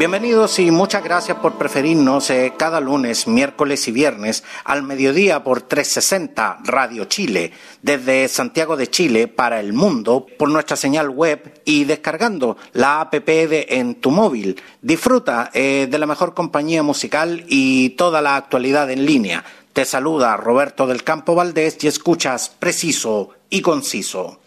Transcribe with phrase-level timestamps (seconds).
[0.00, 5.60] Bienvenidos y muchas gracias por preferirnos eh, cada lunes, miércoles y viernes al mediodía por
[5.60, 7.52] 360 Radio Chile,
[7.82, 13.12] desde Santiago de Chile para el mundo por nuestra señal web y descargando la app
[13.12, 14.58] de en tu móvil.
[14.80, 19.44] Disfruta eh, de la mejor compañía musical y toda la actualidad en línea.
[19.74, 24.40] Te saluda Roberto del Campo Valdés y escuchas preciso y conciso.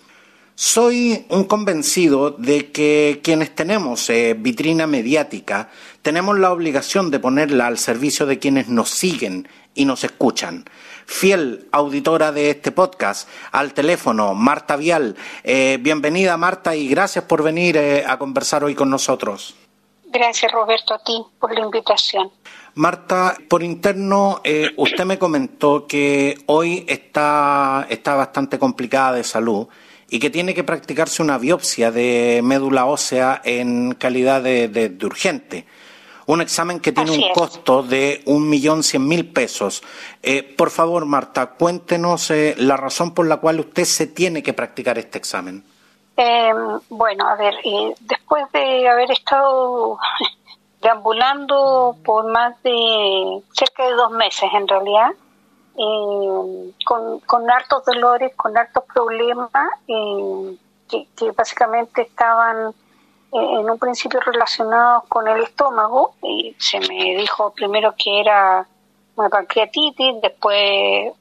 [0.56, 5.70] Soy un convencido de que quienes tenemos eh, vitrina mediática
[6.04, 10.64] tenemos la obligación de ponerla al servicio de quienes nos siguen y nos escuchan.
[11.08, 15.16] Fiel auditora de este podcast, al teléfono, Marta Vial.
[15.44, 19.56] Eh, bienvenida Marta y gracias por venir eh, a conversar hoy con nosotros.
[20.06, 22.32] Gracias Roberto a ti por la invitación.
[22.76, 24.42] Marta, por interno,
[24.78, 29.68] usted me comentó que hoy está, está bastante complicada de salud
[30.14, 35.66] y que tiene que practicarse una biopsia de médula ósea en calidad de, urgente.
[36.28, 39.82] Un examen que tiene un costo de un millón cien mil pesos.
[40.22, 44.54] Eh, por favor, Marta, cuéntenos eh, la razón por la cual usted se tiene que
[44.54, 45.64] practicar este examen.
[46.16, 49.98] Em, bueno, a ver, eh, después de haber estado
[50.84, 55.10] deambulando por más de cerca de dos meses en realidad,
[55.78, 60.58] eh, con, con hartos dolores, con hartos problemas, eh,
[60.90, 62.70] que, básicamente estaban
[63.32, 66.16] eh, en un principio relacionados con el estómago.
[66.22, 68.68] Y se me dijo primero que era
[69.16, 71.14] una pancreatitis, después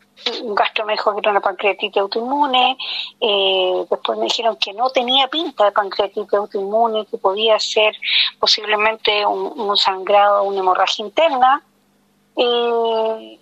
[0.43, 2.77] un gastro me dijo que era una pancreatitis autoinmune,
[3.21, 7.97] eh, después me dijeron que no tenía pinta de pancreatitis autoinmune, que podía ser
[8.39, 11.63] posiblemente un, un sangrado, una hemorragia interna.
[12.37, 13.39] Eh,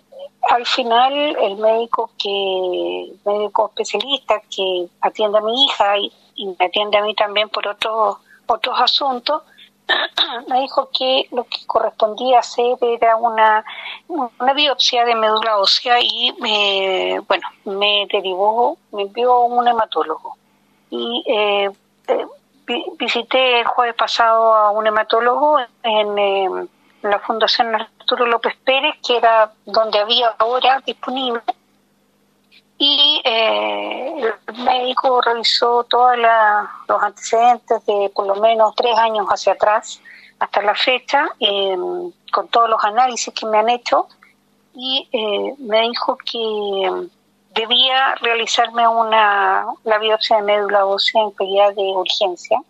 [0.49, 6.11] al final el médico que médico especialista que atiende a mi hija y,
[6.59, 8.17] me atiende a mí también por otros
[8.47, 9.43] otros asuntos
[10.47, 13.63] me dijo que lo que correspondía hacer era una,
[14.07, 20.37] una biopsia de médula ósea y me, bueno me derivó me envió un hematólogo.
[20.89, 21.69] Y eh,
[22.07, 22.25] eh,
[22.97, 26.49] visité el jueves pasado a un hematólogo en eh,
[27.03, 27.71] la Fundación
[28.11, 31.41] Arturo López Pérez, que era donde había ahora disponible.
[32.77, 39.53] Y eh, el médico revisó todos los antecedentes de por lo menos tres años hacia
[39.53, 40.01] atrás,
[40.39, 44.07] hasta la fecha, em, con todos los análisis que me han hecho,
[44.73, 47.07] y eh, me dijo que
[47.53, 52.61] debía realizarme una la biopsia de médula ósea en calidad de urgencia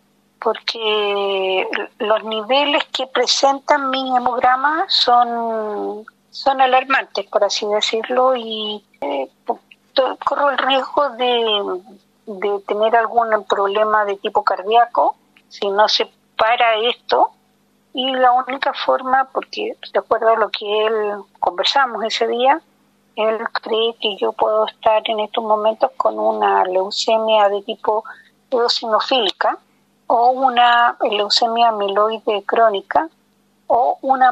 [0.41, 1.68] porque
[2.00, 9.30] los niveles que presentan mi hemograma son, son alarmantes, por así decirlo, y eh,
[10.25, 11.81] corro el riesgo de,
[12.25, 15.16] de tener algún problema de tipo cardíaco
[15.47, 17.31] si no se para esto.
[17.94, 22.62] Y la única forma, porque de acuerdo a lo que él conversamos ese día,
[23.16, 28.03] él cree que yo puedo estar en estos momentos con una leucemia de tipo
[28.50, 29.57] eosinofílica,
[30.13, 33.07] o una leucemia amiloide crónica
[33.67, 34.31] o una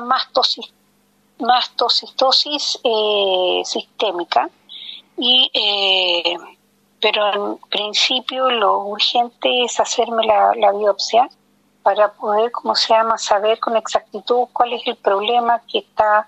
[1.39, 4.49] mastocistosis eh, sistémica.
[5.15, 6.35] Y, eh,
[6.99, 11.29] pero en principio lo urgente es hacerme la, la biopsia
[11.81, 16.27] para poder, como se llama, saber con exactitud cuál es el problema que está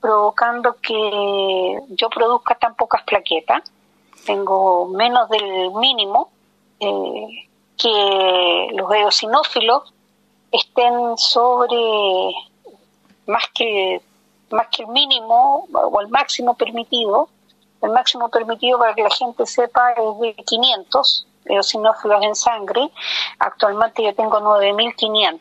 [0.00, 3.62] provocando que yo produzca tan pocas plaquetas.
[4.24, 6.30] Tengo menos del mínimo.
[6.80, 7.46] Eh,
[7.76, 9.92] que los eosinófilos
[10.50, 11.76] estén sobre
[13.26, 14.00] más que
[14.50, 17.28] más que el mínimo o el máximo permitido.
[17.82, 22.90] El máximo permitido para que la gente sepa es de 500 eosinófilos en sangre.
[23.38, 25.40] Actualmente yo tengo 9.500.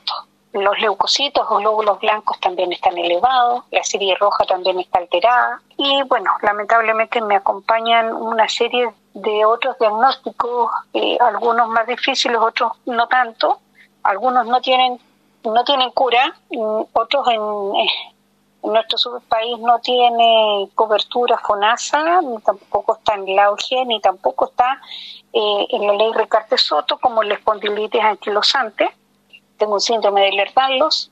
[0.55, 6.01] Los leucocitos o glóbulos blancos también están elevados, la serie roja también está alterada y
[6.03, 13.05] bueno, lamentablemente me acompañan una serie de otros diagnósticos, eh, algunos más difíciles, otros no
[13.07, 13.59] tanto,
[14.03, 14.97] algunos no tienen
[15.43, 16.33] no tienen cura,
[16.93, 17.41] otros en,
[18.63, 24.45] en nuestro país no tiene cobertura FONASA, ni tampoco está en la auge, ni tampoco
[24.45, 24.79] está
[25.33, 28.89] eh, en la ley Recarte Soto como la espondilitis anquilosante.
[29.57, 31.11] Tengo un síndrome de Lerdalos,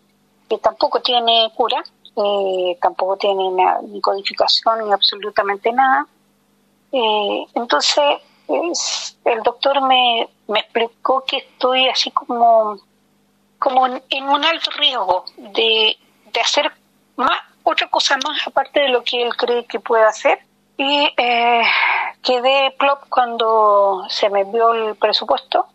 [0.50, 1.84] que tampoco tiene cura,
[2.16, 3.50] eh, tampoco tiene
[3.88, 6.06] ni codificación ni absolutamente nada
[6.92, 8.20] Eh, entonces,
[9.26, 12.78] el doctor me, me explicó que estoy así como,
[13.58, 15.98] como en, un alto riesgo de,
[16.32, 16.72] de hacer
[17.16, 17.32] más,
[17.64, 20.40] otra cosa más aparte de lo que él cree que puede hacer.
[20.78, 21.64] Y eh,
[22.22, 25.66] quedé plop cuando se me envió el presupuesto.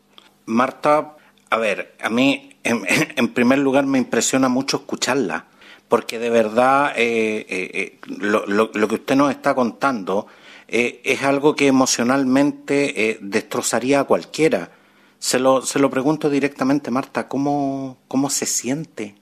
[0.47, 1.17] Marta,
[1.50, 5.47] a ver, a mí en, primer lugar me impresiona mucho escucharla,
[5.88, 10.26] porque de verdad eh, eh, lo, lo, que usted nos está contando
[10.70, 14.70] es algo que emocionalmente destrozaría a cualquiera.
[15.19, 19.17] Se lo, se lo pregunto directamente, Marta, ¿cómo, cómo se siente?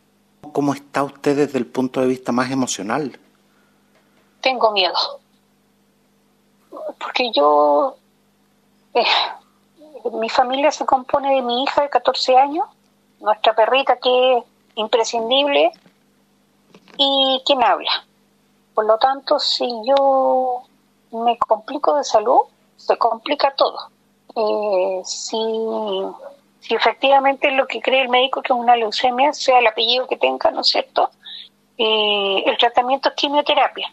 [0.53, 3.19] ¿Cómo está usted desde el punto de vista más emocional?
[4.41, 4.95] Tengo miedo.
[6.99, 7.97] Porque yo...
[8.95, 9.05] Eh,
[10.13, 12.67] mi familia se compone de mi hija de 14 años,
[13.21, 15.73] nuestra perrita que es imprescindible
[16.97, 18.05] y quien habla.
[18.75, 20.63] Por lo tanto, si yo
[21.13, 22.43] me complico de salud,
[22.77, 23.91] se complica todo.
[24.35, 25.37] Eh, si
[26.67, 30.17] si efectivamente lo que cree el médico que es una leucemia, sea el apellido que
[30.17, 31.11] tenga, ¿no es cierto?
[31.79, 33.93] Eh, el tratamiento es quimioterapia.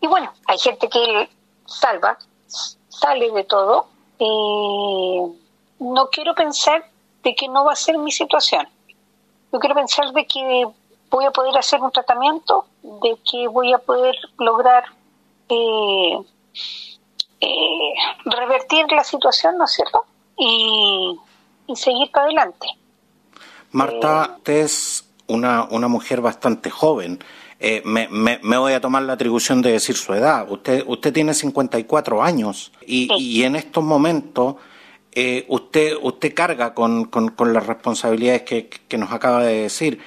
[0.00, 1.28] Y bueno, hay gente que
[1.66, 2.18] salva,
[2.88, 3.86] sale de todo.
[4.18, 5.32] Eh,
[5.78, 6.84] no quiero pensar
[7.22, 8.68] de que no va a ser mi situación.
[9.52, 10.66] Yo quiero pensar de que
[11.10, 14.84] voy a poder hacer un tratamiento, de que voy a poder lograr
[15.48, 16.18] eh,
[18.24, 20.04] revertir la situación, ¿no es cierto?
[20.36, 21.18] Y
[21.68, 22.66] y seguir para adelante.
[23.70, 27.22] Marta, eh, usted es una, una mujer bastante joven.
[27.60, 30.50] Eh, me, me, voy a tomar la atribución de decir su edad.
[30.50, 34.56] Usted, usted tiene 54 años y, y en estos momentos
[35.12, 40.00] eh, usted, usted carga con, con, las responsabilidades que, que, nos acaba de decir.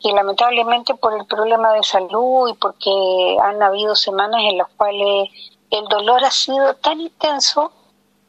[0.00, 5.28] y lamentablemente por el problema de salud y porque han habido semanas en las cuales
[5.70, 7.72] el dolor ha sido tan intenso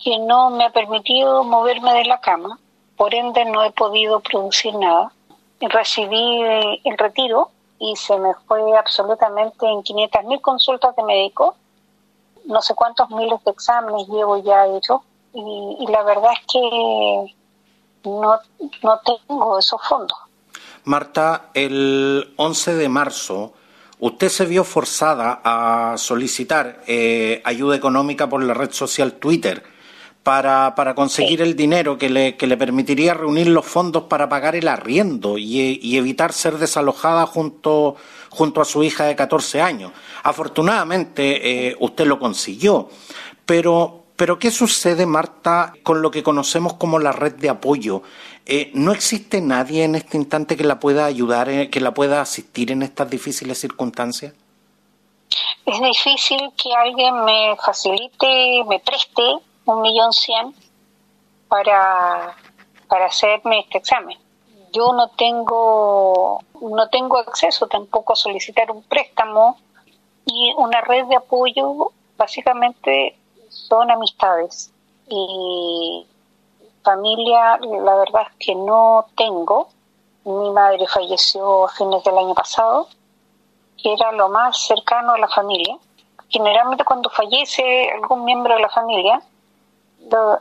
[0.03, 2.60] que no me ha permitido moverme de la cama,
[2.96, 5.12] por ende no he podido producir nada.
[5.62, 6.41] Recibí
[6.84, 11.55] el retiro y se me fue absolutamente en 500 mil consultas de médico,
[12.45, 17.36] no sé cuántos miles de exámenes llevo ya hecho y, la verdad es que
[18.09, 18.39] no,
[18.83, 20.17] no tengo esos fondos.
[20.86, 23.53] Marta, el 11 de marzo
[24.00, 29.63] usted se vio forzada a solicitar eh, ayuda económica por la red social Twitter
[30.24, 34.56] para, para conseguir el dinero que le, que le permitiría reunir los fondos para pagar
[34.56, 37.96] el arriendo y, y, evitar ser desalojada junto,
[38.30, 39.92] junto a su hija de 14 años.
[40.24, 42.90] Afortunadamente, eh, usted lo consiguió,
[43.46, 48.04] pero, pero ¿qué sucede, Marta, con lo que conocemos como la red de apoyo?
[48.46, 52.22] Eh, ¿No existe nadie en este instante que la pueda ayudar, eh, que la pueda
[52.22, 54.34] asistir en estas difíciles circunstancias?
[55.66, 59.24] Es difícil que alguien me facilite, me preste
[59.70, 60.54] un millón cien
[61.48, 62.36] para,
[62.88, 64.18] para hacerme este examen.
[64.72, 69.58] yo no tengo, no tengo acceso tampoco a solicitar un préstamo
[70.26, 73.18] y una red de apoyo básicamente
[73.50, 74.72] son amistades
[75.08, 76.06] y
[76.84, 79.70] familia la verdad es que no tengo.
[80.26, 82.88] Mi madre falleció a fines del año pasado,
[83.82, 85.78] que era lo más cercano a la familia.
[86.30, 89.22] Generalmente cuando fallece algún miembro de la familia,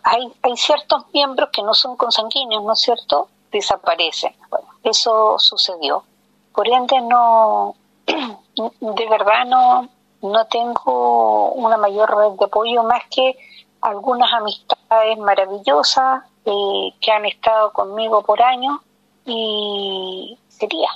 [0.03, 3.29] hay, hay ciertos miembros que no son consanguíneos, ¿no es cierto?
[3.53, 4.35] Desaparecen.
[4.50, 6.05] Bueno, eso sucedió.
[6.53, 7.75] Por ende, no,
[8.07, 9.88] de verdad no,
[10.23, 13.37] no tengo una mayor red de apoyo más que
[13.81, 18.81] algunas amistades maravillosas eh, que han estado conmigo por años
[19.25, 20.88] y sería.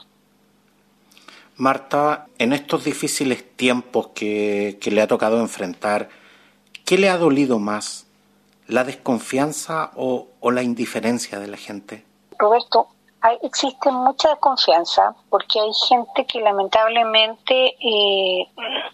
[1.56, 6.08] Marta, en estos difíciles tiempos que, que le ha tocado enfrentar,
[6.84, 8.06] ¿qué le ha dolido más?
[8.68, 12.04] ¿La desconfianza o, la indiferencia de la gente?
[12.38, 12.88] Roberto,
[13.20, 18.48] hay, existe mucha desconfianza porque hay gente que lamentablemente eh,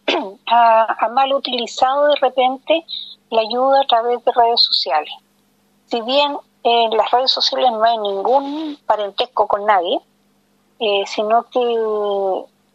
[0.47, 2.85] ha, mal utilizado de repente
[3.31, 5.13] la ayuda a través de redes sociales.
[5.87, 10.01] Si bien en las redes sociales no hay ningún parentesco con nadie,
[10.81, 11.61] eh, sino que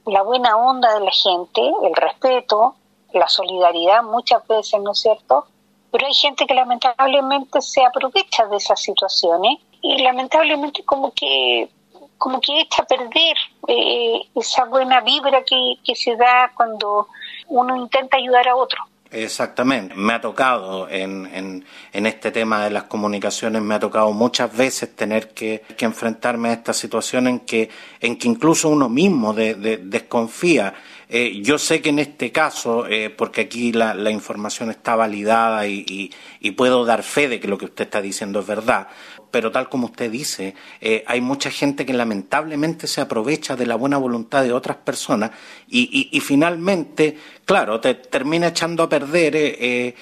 [0.06, 2.76] la buena onda de la gente, el respeto,
[3.14, 5.46] la solidaridad muchas veces, ¿no es cierto?
[5.94, 11.70] Pero hay gente que lamentablemente se aprovecha de esas situaciones y lamentablemente como que
[12.18, 17.10] como que echa a perder eh, esa buena vibra que, que se da cuando
[17.50, 18.80] uno intenta ayudar a otro.
[19.12, 24.12] Exactamente, me ha tocado en, en, en, este tema de las comunicaciones, me ha tocado
[24.12, 27.70] muchas veces tener que, que enfrentarme a esta situación en que,
[28.00, 30.74] en que incluso uno mismo de, de, desconfía.
[31.16, 35.68] Eh, yo sé que en este caso, eh, porque aquí la, la, información está validada
[35.68, 36.12] y,
[36.58, 38.88] puedo dar fe de que lo que usted está diciendo es verdad,
[39.30, 43.76] pero tal como usted dice, eh, hay mucha gente que lamentablemente se aprovecha de la
[43.76, 45.30] buena voluntad de otras personas
[45.70, 47.16] y, y finalmente,
[47.46, 49.94] claro, te termina echando a perder eh,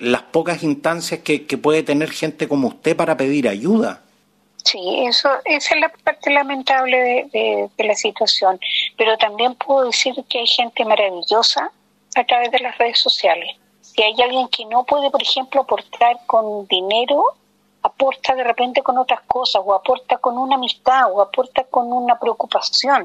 [0.00, 4.02] las pocas instancias que, que, puede tener gente como usted para pedir ayuda.
[4.64, 4.78] Sí,
[5.08, 8.60] eso, esa es la parte lamentable de, de, de la situación,
[8.96, 11.70] pero también puedo decir que hay gente maravillosa
[12.14, 13.56] a través de las redes sociales.
[13.80, 17.24] Si hay alguien que no puede, por ejemplo, aportar con dinero,
[17.82, 22.18] aporta de repente con otras cosas, o aporta con una amistad, o aporta con una
[22.18, 23.04] preocupación,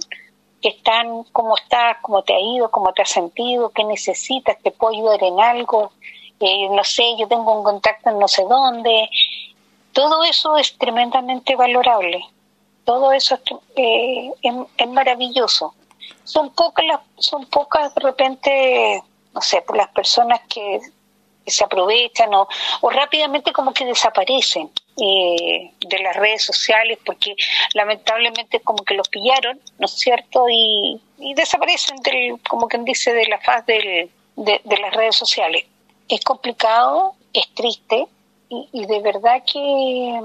[0.62, 4.72] que están, cómo estás, cómo te ha ido, cómo te has sentido, qué necesitas, te
[4.72, 5.91] puedo ayudar en algo,
[6.39, 9.10] eh, no sé, yo tengo un contacto en no sé dónde.
[9.94, 12.24] Todo eso es tremendamente valorable,
[12.88, 13.41] todo eso es,
[13.75, 14.32] eh,
[14.77, 15.75] es, maravilloso.
[16.24, 19.03] Son pocas, las, son pocas de repente,
[19.34, 20.79] no sé, por las personas que
[21.46, 22.48] se aprovechan o,
[22.79, 27.36] o rápidamente como que desaparecen eh, de las redes sociales porque
[27.74, 30.46] lamentablemente como que los pillaron, ¿no es cierto?
[30.50, 35.17] Y, y desaparecen del, como quien dice, de la faz del, de, de, las redes
[35.17, 35.65] sociales.
[36.08, 38.08] Es complicado, es triste
[38.48, 40.22] y, y de verdad que,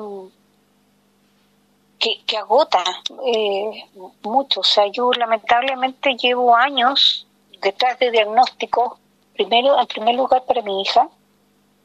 [2.26, 2.82] que, agota
[3.26, 3.84] eh,
[4.22, 4.60] mucho.
[4.60, 7.26] O sea, yo lamentablemente llevo años
[7.60, 8.98] detrás de diagnósticos
[9.34, 11.08] primero en primer lugar para mi hija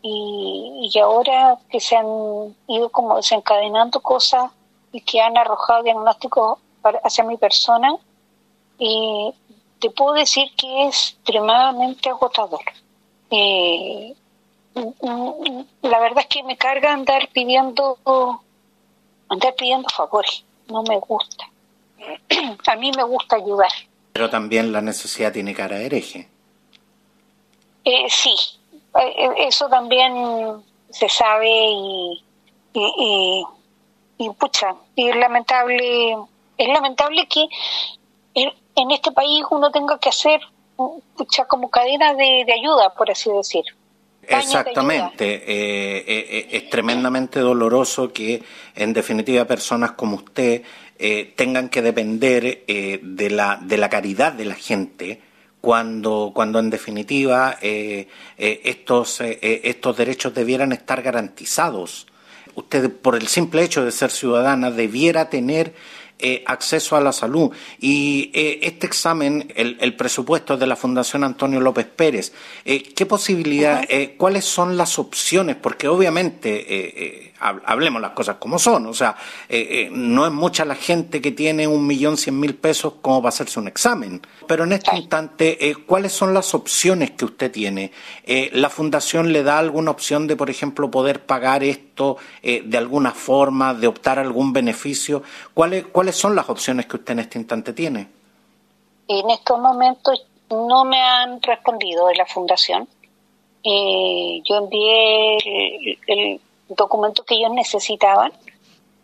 [0.02, 4.52] y, y, ahora que se han ido como desencadenando cosas
[4.92, 7.96] y que han arrojado diagnósticos para, hacia mi persona
[8.78, 9.34] y
[9.80, 12.62] te puedo decir que es extremadamente agotador
[13.32, 14.14] eh,
[15.82, 17.98] la verdad es que me carga andar pidiendo
[19.30, 20.44] andar pidiendo favores.
[20.70, 21.46] No me gusta.
[22.68, 23.72] A mí me gusta ayudar.
[24.14, 26.30] Pero también la necesidad tiene cara de hereje.
[27.84, 28.36] Eh, sí,
[29.00, 32.24] eh, eso también se sabe y,
[32.74, 33.46] y, y,
[34.26, 36.18] y, pucha, y es lamentable,
[36.58, 37.48] es lamentable que
[38.34, 40.42] en este país uno tenga que hacer
[41.16, 43.64] pucha como cadena de, de ayuda, por así decir.
[44.28, 48.42] Exactamente, eh, eh, es tremendamente doloroso que
[48.76, 50.64] en definitiva personas como usted
[51.00, 55.22] eh, tengan que depender de, la, de la caridad de la gente
[55.62, 58.08] cuando, cuando en definitiva eh,
[58.38, 62.08] eh, estos, eh, estos derechos debieran estar garantizados.
[62.56, 65.74] Usted, por el simple hecho de ser ciudadana, debiera tener
[66.20, 67.52] eh, acceso a la salud.
[67.80, 72.34] Y eh, este examen, el, presupuesto de la Fundación Antonio López Pérez,
[72.66, 73.84] eh, ¿qué posibilidad,
[74.18, 75.56] cuáles son las opciones?
[75.56, 79.16] Porque obviamente, hablemos las cosas como son, o sea,
[79.92, 83.60] no es mucha la gente que tiene un millón cien mil pesos como para hacerse
[83.60, 84.22] un examen.
[84.48, 87.92] Pero en este instante, ¿cuáles son las opciones que usted tiene?
[88.54, 93.74] ¿La Fundación le da alguna opción de, por ejemplo, poder pagar esto de alguna forma,
[93.74, 95.24] de optar algún beneficio?
[95.54, 98.08] ¿Cuáles, ¿Cuáles son las opciones que usted en este instante tiene?
[99.08, 102.88] En estos momentos no me han respondido de la fundación.
[103.64, 105.38] Eh, yo envié
[106.08, 108.32] el, documento que ellos necesitaban,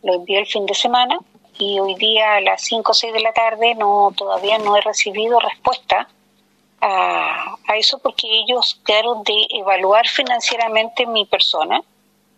[0.04, 1.18] lo envié el fin de semana
[1.58, 4.82] y hoy día a las 5 o 6 de la tarde no todavía no he
[4.82, 6.10] recibido respuesta
[6.82, 11.82] a, a eso porque ellos quedaron de evaluar financieramente mi persona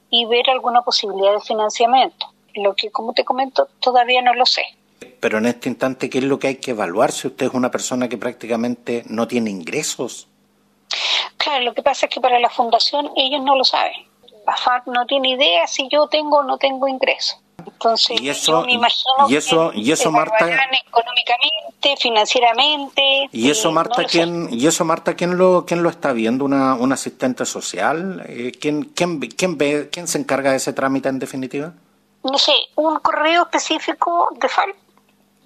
[0.10, 4.64] y ver alguna posibilidad de financiamiento lo que, como te comento, todavía no lo sé.
[5.20, 7.72] Pero en este instante, ¿qué es lo que hay que evaluar si usted es una
[7.72, 10.28] persona que prácticamente no tiene ingresos?
[11.38, 13.94] Claro, lo que pasa es que para la fundación ellos no lo saben.
[14.46, 17.40] La FAC no tiene idea si yo tengo o no tengo ingresos.
[17.66, 23.30] Entonces, y eso, yo me imagino y eso, y eso Marta, económicamente, financieramente.
[23.32, 26.46] Y eso, Marta, ¿quién, y eso, Marta, ¿quién lo, quién lo está viendo?
[26.46, 28.24] ¿Una, un asistente social?
[28.28, 31.74] Eh, ¿quién, quién, quién, ve, ¿Quién se encarga de ese trámite en definitiva?
[32.32, 34.74] no sé, un correo específico de FAL,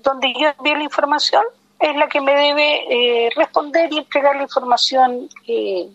[0.02, 1.44] donde yo envío la información,
[1.80, 5.90] es la que me debe eh, responder y entregar la información eh,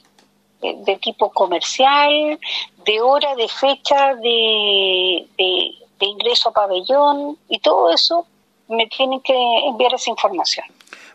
[0.63, 2.39] de tipo comercial,
[2.85, 8.27] de hora, de fecha, de, de, ingreso a pabellón y todo eso
[8.69, 9.35] me tienen que
[9.67, 10.67] enviar esa información.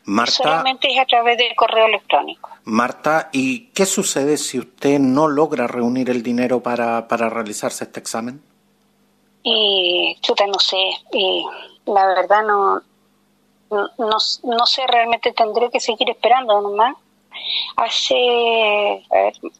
[0.05, 2.49] Marta, Solamente es a través del correo electrónico.
[2.63, 7.99] Marta, ¿y qué sucede si usted no logra reunir el dinero para, para realizarse este
[7.99, 8.41] examen?
[9.43, 10.77] Y chuta, no sé,
[11.13, 11.45] y
[11.85, 12.81] la verdad no,
[13.69, 16.95] no, no, sé, realmente tendré que seguir esperando nomás.
[17.77, 18.15] Hace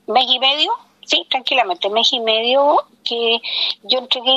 [0.08, 0.72] mes y medio,
[1.10, 3.42] sí, tranquilamente, mes y medio que
[3.84, 4.32] yo entregué,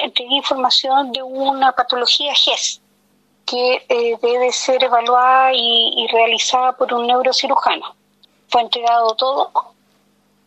[0.00, 2.80] entregué información de una patología GES
[3.44, 7.94] que eh, debe ser evaluada y, y realizada por un neurocirujano.
[8.48, 9.50] Fue entregado todo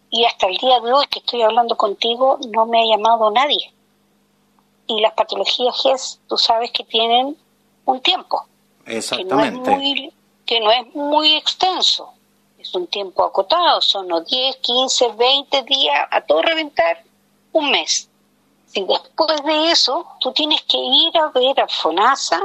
[0.10, 3.72] y hasta el día de hoy que estoy hablando contigo no me ha llamado nadie
[4.90, 7.38] y las patologías GES, tú sabes que tienen
[7.86, 8.46] un tiempo.
[8.86, 9.62] Exactamente.
[9.64, 10.14] Que no es muy,
[10.46, 12.12] que no es muy extenso.
[12.74, 17.04] Un tiempo acotado, son los 10, 15, 20 días, a todo reventar,
[17.52, 18.10] un mes.
[18.74, 22.40] Y después de eso, tú tienes que ir a ver a FONASA,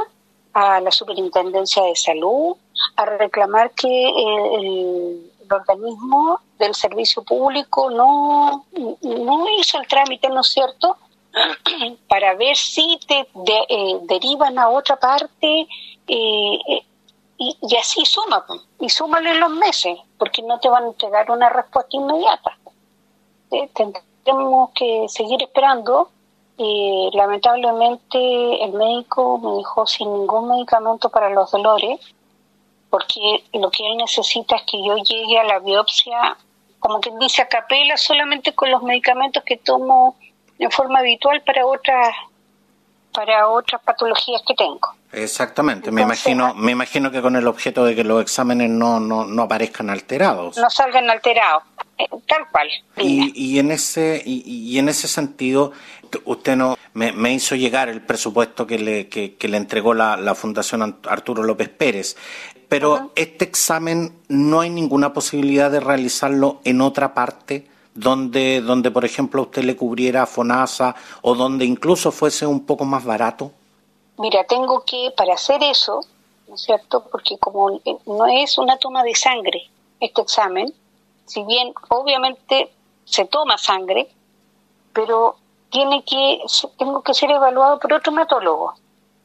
[0.55, 2.57] a la Superintendencia de Salud,
[2.97, 8.65] a reclamar que el, el organismo del servicio público no,
[9.03, 10.97] no hizo el trámite, ¿no es cierto?,
[12.09, 13.21] para ver si te
[13.69, 15.67] eh, derivan a otra parte
[16.07, 16.59] eh,
[17.38, 18.44] eh, y, así suma,
[18.81, 22.57] y súmale los meses, porque no te van a entregar una respuesta inmediata.
[23.75, 26.11] tendremos que seguir esperando.
[26.57, 32.01] lamentablemente el médico me dejó sin ningún medicamento para los dolores,
[32.90, 36.37] porque lo que él necesita es que yo llegue a la biopsia,
[36.79, 40.16] como quien dice, a capela, solamente con los medicamentos que tomo
[40.59, 42.14] en forma habitual para otras
[43.14, 44.81] para otras patologías que tengo.
[45.12, 49.24] Exactamente, me imagino me imagino que con el objeto de que los exámenes no, no,
[49.24, 50.59] no aparezcan alterados.
[50.59, 51.62] No salgan alterados,
[51.96, 52.68] eh, tal cual.
[52.96, 55.72] Y, y, en ese y, en ese sentido
[56.24, 60.35] usted no me, me, hizo llegar el presupuesto que le, que, le entregó la, la,
[60.35, 62.16] Fundación Arturo López Pérez,
[62.68, 69.04] pero este examen no hay ninguna posibilidad de realizarlo en otra parte donde, donde por
[69.04, 73.52] ejemplo usted le cubriera FONASA o donde incluso fuese un poco más barato?
[74.18, 76.00] Mira, tengo que, para hacer eso,
[76.48, 77.04] ¿no es cierto?
[77.11, 80.72] Porque como eh, no es una toma de sangre este examen,
[81.24, 82.70] si bien obviamente
[83.04, 84.09] se toma sangre,
[84.92, 85.37] pero
[85.70, 86.40] tiene que,
[86.78, 88.74] tengo que ser evaluado por otro hematólogo.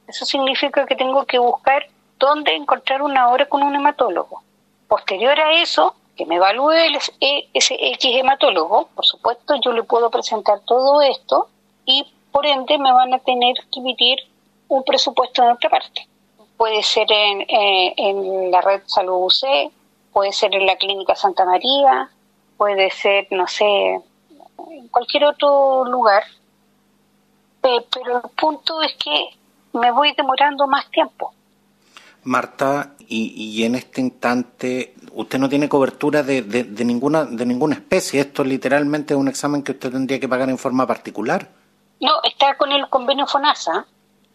[0.08, 4.42] Eso significa que tengo que buscar dónde encontrar una hora con un hematólogo.
[4.88, 6.74] Posterior a eso, que me evalúe
[7.22, 11.48] e, ese X hematólogo, por supuesto, yo le puedo presentar todo esto
[11.86, 14.20] y por ende me van a tener que emitir
[14.68, 16.10] un presupuesto en otra parte.
[16.58, 19.72] Puede ser en, eh, en la red Salud UC,
[20.12, 22.10] puede ser en la Clínica Santa María,
[22.58, 26.24] puede ser, no sé, en cualquier otro lugar.
[27.62, 29.30] pero el punto es que
[29.72, 31.34] me voy demorando más tiempo.
[32.24, 37.76] Marta, y, y en este instante usted no tiene cobertura de, de, ninguna de ninguna
[37.76, 38.22] especie.
[38.22, 41.50] Esto literalmente es un examen que usted tendría que pagar en forma particular.
[42.00, 43.86] No, está con el convenio FONASA.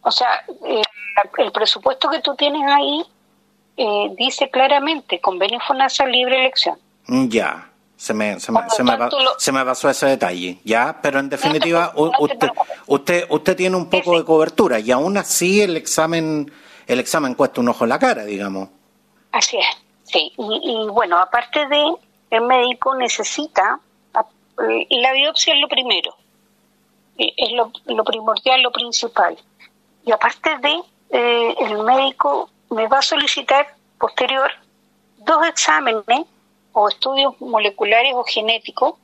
[0.03, 0.83] O sea, eh,
[1.39, 3.05] el presupuesto que tú tienes ahí
[3.77, 6.79] eh, dice claramente convenio FONASA libre elección.
[7.07, 8.93] Mm, ya, se me, se me, se, me
[9.39, 12.51] se me, pasó ese detalle, ya, pero en definitiva usted,
[12.87, 16.53] usted, usted tiene un poco de cobertura y aún así el examen,
[16.87, 18.69] el examen cuesta un ojo en la cara, digamos.
[19.33, 19.67] Así es,
[20.05, 20.33] sí.
[20.37, 21.95] Y, bueno, aparte de,
[22.31, 23.81] el médico necesita,
[24.91, 26.15] la biopsia es lo primero,
[27.19, 29.37] es lo, lo primordial, lo principal.
[30.05, 34.51] Y aparte de, eh, el médico me va a solicitar posterior
[35.19, 36.27] dos exámenes
[36.73, 38.95] o estudios moleculares o genéticos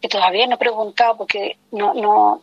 [0.00, 2.42] que todavía no he preguntado porque no, no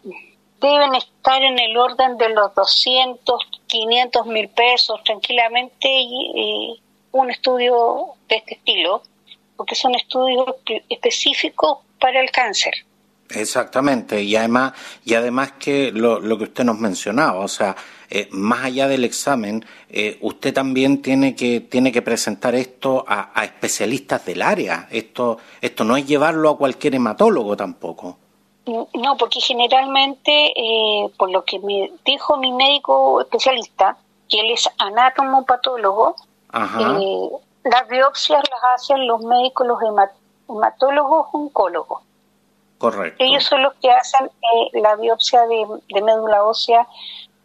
[0.59, 8.07] deben estar en el orden de los 200, 500 mil pesos tranquilamente y, un estudio
[8.27, 9.01] de este estilo,
[9.55, 10.47] porque son estudios
[10.89, 12.73] específicos para el cáncer.
[13.29, 14.73] Exactamente, y además,
[15.05, 17.73] y además que lo, lo que usted nos mencionaba, o sea,
[18.09, 23.43] eh, más allá del examen, eh, usted también tiene que, tiene que presentar esto a,
[23.43, 24.87] especialistas del área.
[24.91, 28.19] Esto, esto no es llevarlo a cualquier hematólogo tampoco.
[28.65, 33.97] No, porque generalmente, eh, por lo que me dijo mi médico especialista,
[34.27, 36.15] que él es anatomopatólogo,
[36.51, 39.79] las biopsias las hacen los médicos, los
[40.49, 42.01] hematólogos oncólogos.
[42.77, 43.23] Correcto.
[43.23, 44.29] Ellos son los que hacen
[44.73, 46.87] la biopsia de, de médula ósea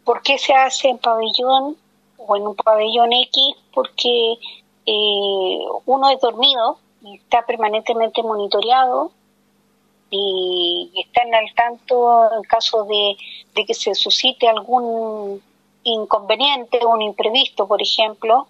[0.03, 1.77] ¿Por qué se hace en pabellón
[2.17, 3.55] o en un pabellón X?
[3.73, 4.33] Porque
[4.85, 9.11] eh, uno es dormido y está permanentemente monitoreado
[10.11, 13.15] y, están al tanto en caso de,
[13.65, 15.41] que se suscite algún
[15.83, 18.47] inconveniente, un imprevisto, por ejemplo,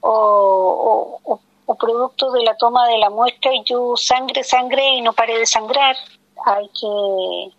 [0.00, 1.40] o,
[1.78, 5.46] producto de la toma de la muestra y yo sangre, sangre y no pare de
[5.46, 5.96] sangrar.
[6.44, 7.50] Hay que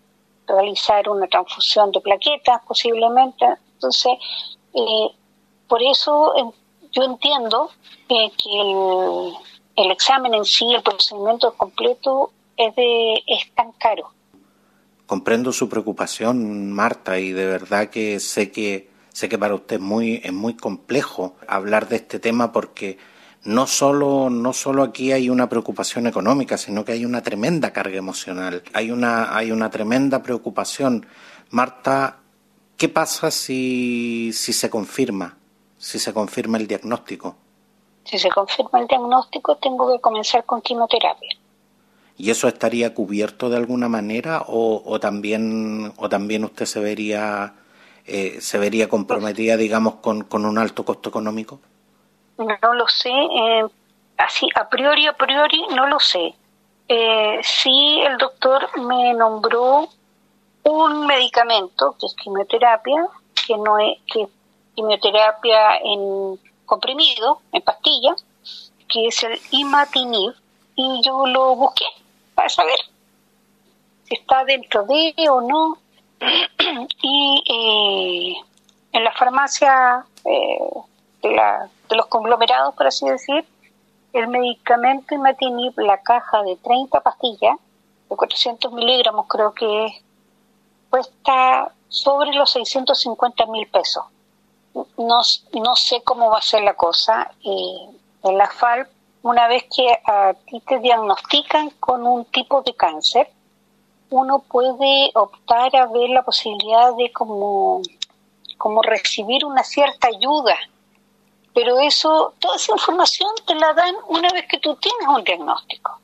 [0.45, 3.45] realizar una transfusión de plaquetas posiblemente.
[3.75, 4.11] Entonces,
[4.75, 5.07] eh,
[5.67, 6.51] por eso eh,
[6.91, 7.71] yo entiendo
[8.07, 9.33] que el,
[9.77, 12.31] el, examen en sí, el procedimiento completo,
[12.67, 14.11] es, de, es tan caro.
[15.05, 19.81] Comprendo su preocupación, Marta, y de verdad que sé que sé que para usted es
[19.81, 22.97] muy, es muy complejo hablar de este tema porque
[23.43, 27.97] no solo, no solo aquí hay una preocupación económica, sino que hay una tremenda carga
[27.97, 31.05] emocional, hay una, hay una tremenda preocupación.
[31.49, 32.19] Marta,
[32.77, 35.37] ¿qué pasa si, si se confirma,
[35.77, 37.35] si se confirma el diagnóstico?
[38.03, 41.37] Si se confirma el diagnóstico, tengo que comenzar con quimioterapia.
[42.21, 47.55] ¿Y eso estaría cubierto de alguna manera o, o también, o también usted se vería,
[48.05, 51.59] eh, se vería comprometida, digamos, con, con un alto costo económico?
[52.37, 53.65] No lo sé, eh,
[54.17, 56.35] así a priori, a priori no lo sé.
[56.87, 59.89] Eh, sí, el doctor me nombró
[60.61, 63.03] un medicamento que es quimioterapia,
[63.47, 64.27] que no es que
[64.75, 68.13] quimioterapia en comprimido, en pastilla,
[68.87, 70.35] que es el imatinib,
[70.75, 71.85] y yo lo busqué
[72.41, 72.79] para saber
[74.05, 75.77] si está dentro de o no.
[77.03, 78.35] y eh,
[78.93, 80.59] en la farmacia eh,
[81.21, 83.45] de la de los conglomerados, por así decir,
[84.13, 87.57] el medicamento imatinib, la caja de 30 pastillas,
[88.09, 90.01] de 400 miligramos creo que
[90.89, 94.05] cuesta sobre los 650 mil pesos.
[94.97, 95.21] No,
[95.53, 97.31] no sé cómo va a ser la cosa.
[97.43, 97.89] Eh,
[98.23, 98.87] en la FAL,
[99.23, 103.29] una vez que a ti te diagnostican con un tipo de cáncer,
[104.09, 107.81] uno puede optar a ver la posibilidad de como,
[108.57, 110.55] como recibir una cierta ayuda
[111.53, 115.99] pero eso, toda esa información te la dan una vez que tú tienes un diagnóstico.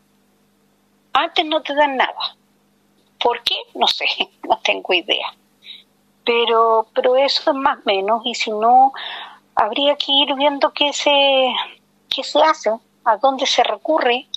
[1.13, 2.36] Antes no te dan nada.
[3.19, 3.56] ¿Por qué?
[3.73, 4.06] No sé,
[4.47, 5.34] no tengo idea.
[6.25, 8.91] Pero, pero eso es más o menos, y si no,
[9.56, 11.53] habría que ir viendo qué se,
[12.10, 12.71] qué se hace,
[13.08, 14.28] a dónde se recurre,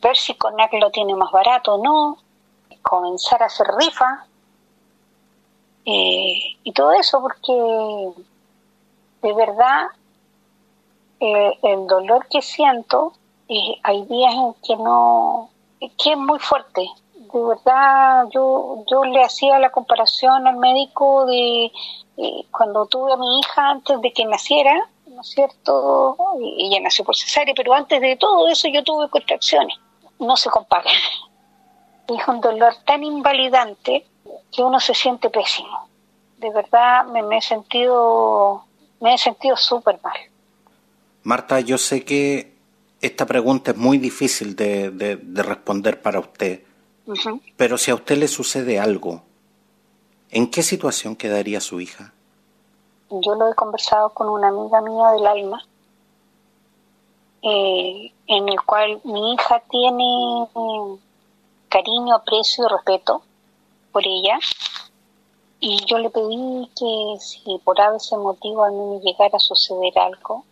[0.00, 2.18] ver si CONAC lo tiene más barato o no,
[2.80, 4.24] comenzar a hacer rifa,
[5.84, 7.52] eh, y todo eso, porque
[9.22, 9.86] de verdad
[11.18, 13.14] eh, el dolor que siento,
[13.48, 16.88] eh, hay días en que no, que es muy fuerte.
[17.14, 21.72] De verdad, yo, yo le hacía la comparación al médico de
[22.16, 24.88] eh, cuando tuve a mi hija antes de que naciera,
[25.22, 26.16] ¿no es cierto?
[26.58, 29.76] Ella nació por cesárea, pero antes de todo eso yo tuve contracciones.
[30.18, 30.90] No se compara.
[32.08, 34.04] Es un dolor tan invalidante
[34.50, 35.88] que uno se siente pésimo.
[36.38, 38.64] De verdad me, me he sentido
[39.00, 40.16] me he sentido súper mal.
[41.22, 42.56] Marta, yo sé que
[43.00, 46.62] esta pregunta es muy difícil de, responder para usted,
[47.56, 49.22] pero si a usted le sucede algo,
[50.30, 52.12] ¿en qué situación quedaría su hija?
[53.20, 55.62] Yo lo he conversado con una amiga mía del alma,
[57.42, 60.46] eh, en el cual mi hija tiene
[61.68, 63.22] cariño, aprecio y respeto
[63.90, 64.38] por ella.
[65.60, 69.96] Y yo le pedí que si por ese motivo a mí me llegara a suceder
[69.98, 70.44] algo,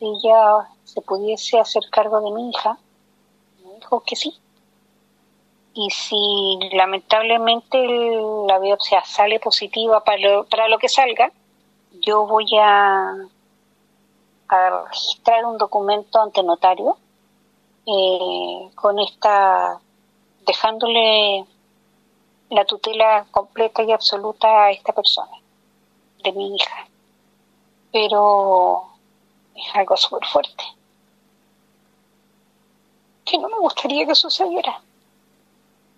[0.00, 2.78] ella se pudiese hacer cargo de mi hija.
[3.64, 4.34] Me dijo que sí.
[5.74, 7.78] Y si lamentablemente
[8.46, 11.32] la biopsia sale positiva para lo, para lo que salga,
[12.02, 13.14] yo voy a,
[14.48, 16.98] a registrar un documento ante notario
[17.86, 19.80] eh, con esta,
[20.46, 21.44] dejándole
[22.50, 25.32] la tutela completa y absoluta a esta persona,
[26.22, 26.86] de mi hija.
[27.92, 28.84] Pero
[29.54, 30.64] es algo súper fuerte,
[33.24, 34.80] que no me gustaría que sucediera.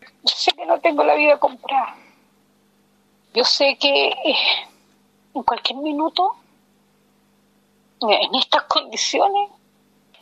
[0.00, 1.96] Yo sé que no tengo la vida comprada.
[3.34, 4.68] Yo sé que eh,
[5.34, 6.36] en cualquier minuto,
[8.00, 9.50] en estas condiciones,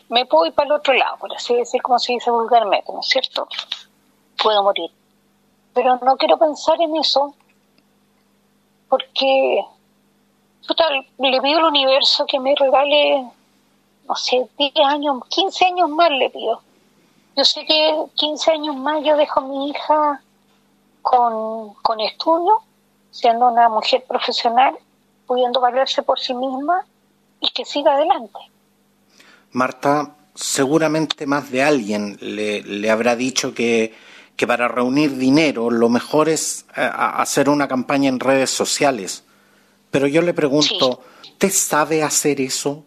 [0.09, 3.01] me puedo ir para el otro lado, por así decir, como se dice vulgarmente, ¿no
[3.01, 3.48] es cierto?
[4.42, 4.90] Puedo morir.
[5.75, 7.35] Pero no quiero pensar en eso,
[8.88, 9.64] porque
[11.18, 13.27] le pido al universo que me regale,
[14.07, 16.61] no sé, 10 años, 15 años más le pido.
[17.35, 20.22] Yo sé que 15 años más yo dejo a mi hija
[21.01, 22.61] con, con estudio,
[23.11, 24.77] siendo una mujer profesional,
[25.33, 26.85] pudiendo valerse por sí misma
[27.40, 28.38] y que siga adelante.
[29.53, 33.95] Marta, seguramente más de alguien le, le habrá dicho que,
[34.37, 39.25] que, para reunir dinero lo mejor es eh, hacer una campaña en redes sociales.
[39.90, 42.85] Pero yo le pregunto, ¿usted sabe hacer eso?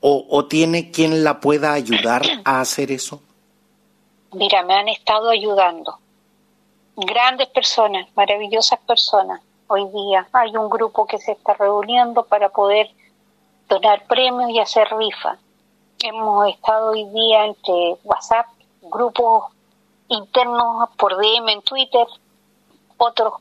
[0.00, 3.22] ¿O, ¿O tiene quien la pueda ayudar a hacer eso?
[4.34, 5.98] Mira, me han estado ayudando.
[6.96, 9.40] Grandes personas, maravillosas personas.
[9.68, 12.90] Hoy día hay un grupo que se está reuniendo para poder
[13.68, 15.38] donar premios y hacer rifas
[16.00, 18.46] Hemos estado hoy día entre WhatsApp,
[18.82, 19.52] grupos
[20.06, 22.06] internos por DM en Twitter,
[22.96, 23.34] otros,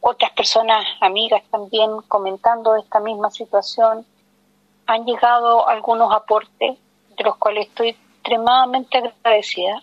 [0.00, 4.06] otras personas, amigas también comentando esta misma situación.
[4.86, 6.78] Han llegado algunos aportes
[7.16, 9.82] de los cuales estoy extremadamente agradecida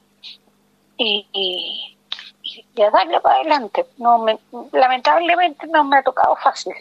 [0.97, 1.97] y,
[2.77, 3.85] a darle para adelante.
[3.97, 4.39] No me,
[4.71, 6.73] lamentablemente no me ha tocado fácil.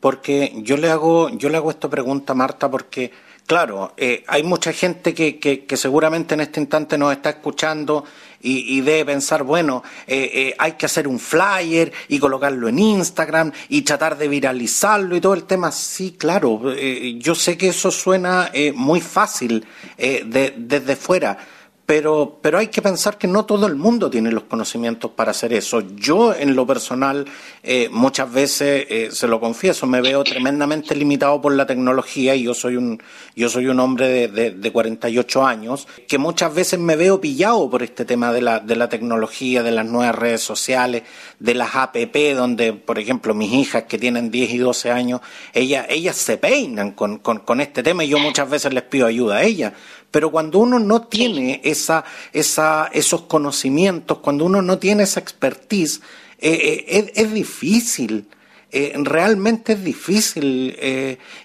[0.00, 3.12] Porque yo le hago, yo le hago esta pregunta, Marta, porque
[3.46, 8.04] Claro, eh, hay mucha gente que, que, seguramente en este instante nos está escuchando
[8.42, 13.52] y, debe pensar, bueno, eh, eh, hay que hacer un flyer y colocarlo en Instagram
[13.68, 15.70] y tratar de viralizarlo y todo el tema.
[15.70, 21.38] Sí, claro, yo sé que eso suena muy fácil desde fuera,
[21.86, 25.52] pero, pero hay que pensar que no todo el mundo tiene los conocimientos para hacer
[25.52, 25.80] eso.
[25.94, 27.24] Yo, en lo personal,
[27.62, 32.42] eh, muchas veces, eh, se lo confieso, me veo tremendamente limitado por la tecnología y
[32.42, 33.00] yo soy un,
[33.36, 37.70] yo soy un hombre de, de, de 48 años, que muchas veces me veo pillado
[37.70, 41.04] por este tema de la, de la tecnología, de las nuevas redes sociales,
[41.38, 45.20] de las APP, donde, por ejemplo, mis hijas que tienen 10 y 12 años,
[45.52, 49.06] ellas, ellas se peinan con, con, con este tema y yo muchas veces les pido
[49.06, 49.72] ayuda a ellas
[50.10, 56.00] pero cuando uno no tiene esa, esa, esos conocimientos, cuando uno no tiene esa expertise,
[56.38, 58.28] eh, eh, es, difícil.
[58.70, 60.76] Eh, realmente es difícil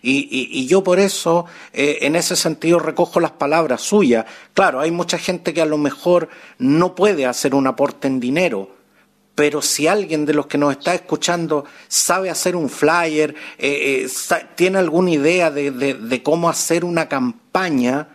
[0.01, 4.25] y, yo por eso en ese sentido recojo las palabras suyas.
[4.53, 8.75] Claro, hay mucha gente que a lo mejor no puede hacer un aporte en dinero,
[9.35, 13.35] pero si alguien de los que nos está escuchando sabe hacer un flyer,
[14.55, 18.07] tiene alguna idea de cómo hacer una campaña,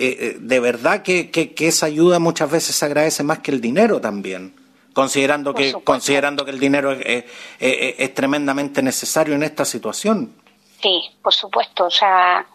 [0.00, 3.60] eh, eh, de verdad que, que, esa ayuda muchas veces se agradece más que el
[3.60, 4.54] dinero también,
[4.92, 7.24] considerando que considerando que el dinero es,
[7.58, 10.32] es, tremendamente necesario en esta situación.
[10.80, 11.86] Sí, por supuesto.
[11.86, 12.46] O sea,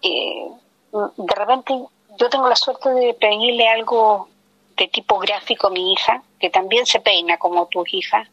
[0.00, 0.46] eh,
[0.92, 1.74] de repente
[2.18, 4.30] yo tengo la suerte de pedirle algo
[4.78, 8.26] de tipo gráfico a mi hija, que también se peina como tu hija,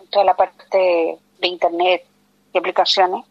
[0.00, 2.06] en toda la parte de internet
[2.54, 3.26] y aplicaciones,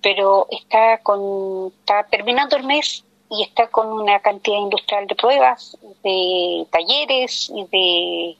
[0.00, 5.76] pero está con está terminando el mes y está con una cantidad industrial de pruebas,
[6.02, 8.36] de talleres y de,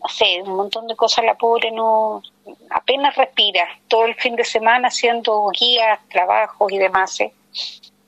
[0.00, 1.24] no sé, un montón de cosas.
[1.24, 2.22] La pobre no
[2.70, 7.20] apenas respira todo el fin de semana haciendo guías, trabajos y demás.
[7.20, 7.32] ¿eh?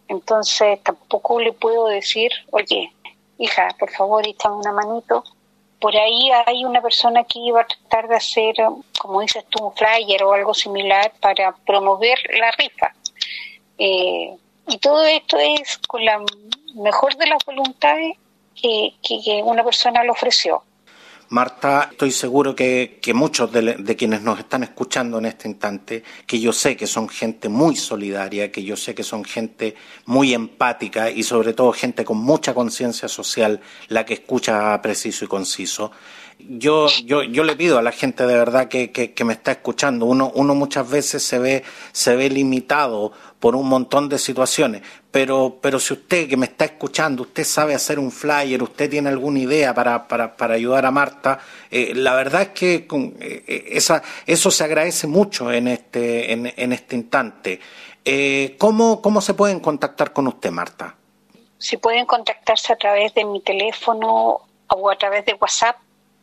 [0.09, 2.93] Entonces tampoco le puedo decir, oye,
[3.38, 5.25] hija, por favor, échame una manito.
[5.81, 8.55] Por ahí hay una persona que iba a tratar de hacer,
[8.99, 12.93] como dices tú, un flyer o algo similar para promover la rifa.
[13.79, 14.37] Eh,
[14.70, 16.22] y todo esto es con la
[16.74, 18.16] mejor de las voluntades
[18.54, 20.62] que, una persona le ofreció.
[21.30, 26.02] Marta, estoy seguro que, que muchos de, de, quienes nos están escuchando en este instante,
[26.26, 30.35] que yo sé que son gente muy solidaria, que yo sé que son gente muy
[30.35, 35.92] empática y sobre todo gente con mucha conciencia social, la que escucha preciso y conciso,
[36.48, 40.06] yo, yo, yo le pido a la gente de verdad que, que, me está escuchando,
[40.06, 45.59] uno, uno muchas veces se ve, se ve limitado por un montón de situaciones, pero,
[45.61, 49.40] pero si usted que me está escuchando, usted sabe hacer un flyer, usted tiene alguna
[49.40, 54.03] idea para, para, para ayudar a Marta, eh, la verdad es que con, eh, esa,
[54.26, 57.61] eso se agradece mucho en este, en, en este instante.
[58.05, 60.94] Eh, ¿cómo, ¿Cómo se pueden contactar con usted, Marta?
[61.59, 65.76] Si pueden contactarse a través de mi teléfono o a través de WhatsApp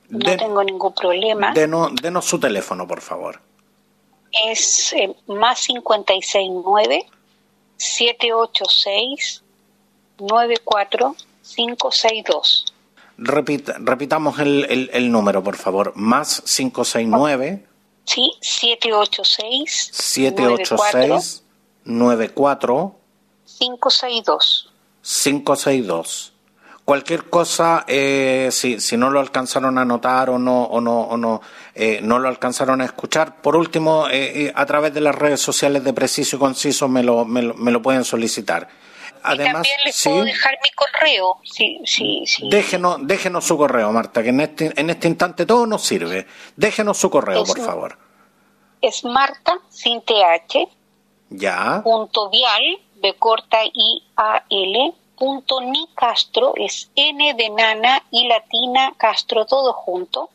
[0.09, 1.51] no tengo ningún problema.
[1.53, 3.39] Denos, denos su teléfono, por favor.
[4.31, 7.05] Es eh, más 569
[7.77, 9.43] 786
[10.17, 12.73] 94562.
[13.19, 15.91] Repita, repitamos el, el, el, número, por favor.
[15.95, 17.65] Más 569.
[18.05, 19.89] Sí, 786.
[19.93, 21.43] 786
[21.83, 22.95] 94
[23.57, 24.71] 562.
[25.01, 26.36] 562
[26.87, 31.17] cualquier cosa, eh, si, si, no lo alcanzaron a notar o no, o no, o
[31.17, 31.41] no,
[31.75, 35.41] eh, no lo alcanzaron a escuchar, por último, eh, eh a través de las redes
[35.41, 38.69] sociales de Preciso y Conciso me lo, me lo, me lo pueden solicitar.
[39.21, 40.07] Además, y también les ¿sí?
[40.07, 41.35] puedo dejar mi correo.
[41.43, 42.49] Sí, sí, sí.
[42.49, 46.25] Déjenos, déjenos su correo, Marta, que en este, en este instante todo nos sirve.
[46.55, 47.97] Déjenos su correo, es, por favor.
[48.79, 50.69] Es Marta, sin TH.
[51.31, 51.81] Ya.
[51.83, 58.27] Punto vial, de corta I A L punto ni castro es n de nana y
[58.27, 60.29] latina castro todo junto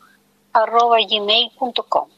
[0.52, 2.08] arroba gmail.com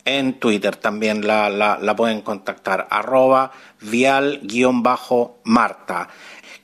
[0.06, 4.50] en Twitter también la, la, pueden contactar, arroba vial-marta.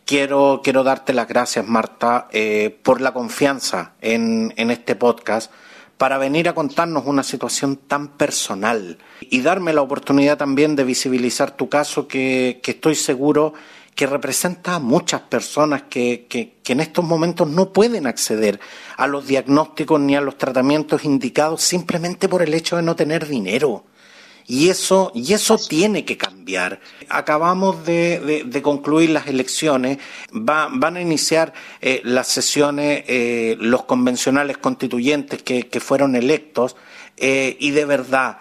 [0.05, 5.51] Quiero, quiero darte las gracias, Marta, eh, por la confianza en, en este podcast
[5.97, 11.51] para venir a contarnos una situación tan personal y darme la oportunidad también de visibilizar
[11.51, 13.53] tu caso que, que estoy seguro
[13.95, 18.59] que representa a muchas personas que, que, que, en estos momentos no pueden acceder
[18.97, 23.27] a los diagnósticos ni a los tratamientos indicados simplemente por el hecho de no tener
[23.27, 23.85] dinero.
[24.47, 26.79] Y eso, y eso tiene que cambiar.
[27.09, 29.97] Acabamos de, de, de concluir las elecciones,
[30.31, 36.75] Va, van a iniciar eh, las sesiones, eh, los convencionales constituyentes que, que fueron electos,
[37.17, 38.37] eh, y de verdad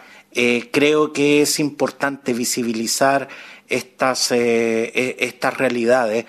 [0.73, 3.29] creo que es importante visibilizar
[3.69, 6.27] estas, eh, e, estas realidades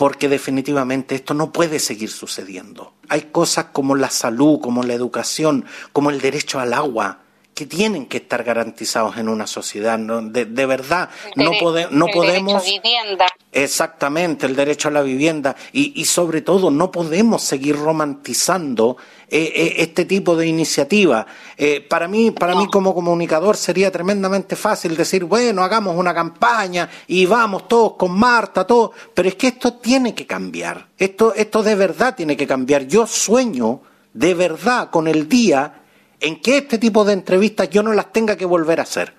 [0.00, 2.94] porque definitivamente esto no puede seguir sucediendo.
[3.10, 7.18] Hay cosas como la salud, como la educación, como el derecho al agua,
[7.54, 9.98] que tienen que estar garantizados en una sociedad.
[9.98, 10.22] ¿no?
[10.22, 12.64] De, de, verdad, el no, pode, no el podemos.
[12.64, 13.26] Derecho a vivienda.
[13.52, 15.54] Exactamente, el derecho a la vivienda.
[15.70, 18.96] Y, y sobre todo, no podemos seguir romantizando
[19.32, 21.24] eh, eh, este tipo de iniciativa.
[21.56, 26.90] Eh, para mí, para mí como comunicador sería tremendamente fácil decir, bueno, hagamos una campaña
[27.06, 28.90] y vamos todos con Marta, todo.
[29.14, 30.88] Pero es que esto tiene que cambiar.
[30.98, 32.88] Esto, esto de verdad tiene que cambiar.
[32.88, 35.82] Yo sueño de verdad con el día
[36.18, 39.14] en que este tipo de entrevistas yo no las tenga que volver a hacer.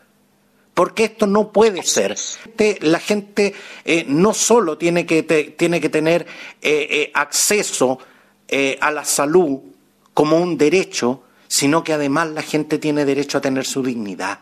[0.74, 2.18] Porque esto no puede ser.
[2.82, 3.54] La gente
[3.86, 6.26] eh, no solo tiene que, te, tiene que tener
[6.62, 7.98] eh, eh, acceso
[8.82, 9.71] a la salud
[10.22, 14.42] como un derecho, sino que además la gente tiene derecho a tener su dignidad.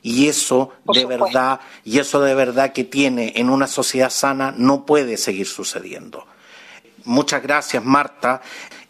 [0.00, 1.26] Y eso Por de supuesto.
[1.26, 6.26] verdad, y eso de verdad que tiene en una sociedad sana no puede seguir sucediendo.
[7.04, 8.40] Muchas gracias, Marta.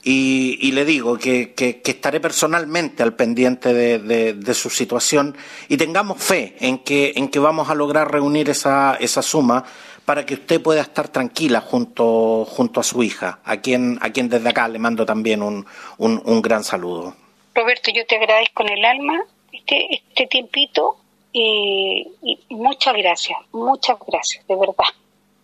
[0.05, 4.71] Y, y, le digo que, que, que, estaré personalmente al pendiente de, de, de, su
[4.71, 5.37] situación
[5.69, 9.65] y tengamos fe en que, en que vamos a lograr reunir esa, esa suma
[10.05, 14.29] para que usted pueda estar tranquila junto, junto a su hija, a quien, a quien
[14.29, 15.67] desde acá le mando también un,
[15.99, 17.15] un, un gran saludo.
[17.55, 20.97] Roberto, yo te agradezco en el alma este, este tiempito
[21.33, 24.93] y, y muchas gracias, muchas gracias, de verdad.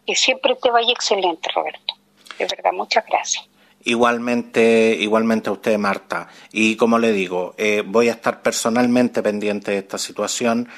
[0.07, 1.95] Que siempre te vaya excelente, Roberto.
[2.39, 3.47] De verdad, muchas gracias.
[3.85, 6.29] Igualmente, igualmente a usted, Marta.
[6.53, 10.69] Y como le digo, eh, voy a estar personalmente pendiente de esta situación.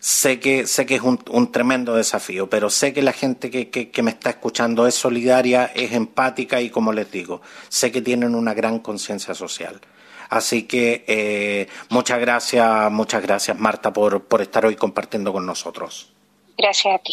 [0.00, 4.02] Sé que, sé que es un, tremendo desafío, pero sé que la gente que, que,
[4.02, 8.54] me está escuchando es solidaria, es empática y, como les digo, sé que tienen una
[8.54, 9.78] gran conciencia social.
[10.30, 16.10] Así que eh, muchas gracias, muchas gracias, Marta, por, por estar hoy compartiendo con nosotros.
[16.56, 17.12] Gracias a ti.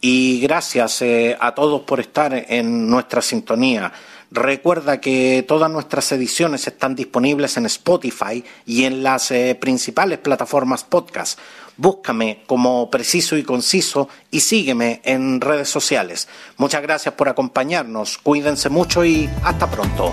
[0.00, 3.92] Y gracias eh, a todos por estar en nuestra sintonía.
[4.30, 10.84] Recuerda que todas nuestras ediciones están disponibles en Spotify y en las eh, principales plataformas
[10.84, 11.38] podcast.
[11.78, 16.28] Búscame como preciso y conciso y sígueme en redes sociales.
[16.58, 20.12] Muchas gracias por acompañarnos, cuídense mucho y hasta pronto.